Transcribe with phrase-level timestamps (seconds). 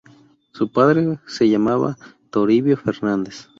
[0.51, 1.95] Su padre se llamaba
[2.31, 3.49] Toribio Fernández.